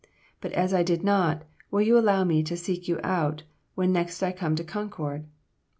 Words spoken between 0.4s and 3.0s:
But as I did not, will you allow me to seek you